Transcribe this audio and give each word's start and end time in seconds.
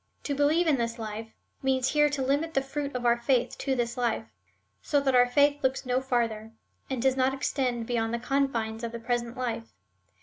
To 0.23 0.33
believe 0.33 0.65
in 0.65 0.77
this 0.77 0.97
life 0.97 1.27
means 1.61 1.89
here 1.89 2.09
to 2.09 2.23
limit 2.23 2.55
the 2.55 2.63
fruit 2.63 2.95
of 2.95 3.05
our 3.05 3.17
faith 3.17 3.55
to 3.59 3.75
this 3.75 3.97
life, 3.97 4.25
so 4.81 4.99
that 4.99 5.13
our 5.13 5.27
faith 5.27 5.61
looks 5.61 5.85
no 5.85 6.01
farther, 6.01 6.53
and 6.89 6.99
does 6.99 7.15
not 7.15 7.35
extend 7.35 7.85
beyond 7.85 8.11
the 8.11 8.17
confines 8.17 8.83
of 8.83 8.93
the 8.93 8.99
present 8.99 9.37
life. 9.37 9.73